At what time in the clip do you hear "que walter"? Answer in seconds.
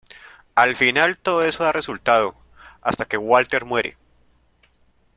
3.05-3.65